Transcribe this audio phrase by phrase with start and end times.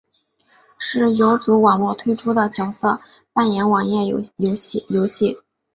[0.79, 2.99] 是游族网络推出的角色
[3.33, 4.07] 扮演网页
[4.39, 4.55] 游
[5.05, 5.37] 戏。